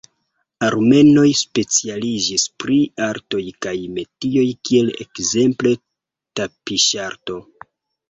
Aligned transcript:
Armenoj 0.67 1.25
specialiĝis 1.41 2.47
pri 2.65 2.79
artoj 3.09 3.43
kaj 3.67 3.77
metioj 4.01 4.49
kiel 4.71 4.93
ekzemple 5.07 5.79
tapiŝarto. 6.43 7.43